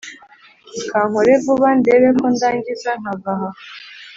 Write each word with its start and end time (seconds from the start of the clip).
Kankore 0.89 1.33
vuba 1.43 1.67
ndebe 1.79 2.09
ko 2.19 2.25
ndangiza 2.33 2.91
nkava 2.99 3.31
aha 3.35 3.49